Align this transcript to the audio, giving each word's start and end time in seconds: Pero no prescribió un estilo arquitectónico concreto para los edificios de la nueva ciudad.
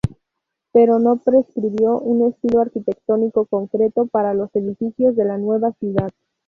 Pero 0.71 0.97
no 0.97 1.17
prescribió 1.17 1.99
un 1.99 2.27
estilo 2.27 2.59
arquitectónico 2.61 3.45
concreto 3.45 4.07
para 4.07 4.33
los 4.33 4.49
edificios 4.55 5.15
de 5.15 5.25
la 5.25 5.37
nueva 5.37 5.73
ciudad. 5.73 6.09